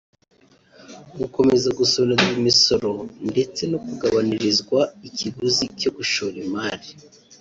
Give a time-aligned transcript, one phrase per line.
[1.19, 2.91] gukomeza gusonerwa imisoro
[3.31, 6.87] ndetse no kugabanirizwa ikiguzi cyo gushora imari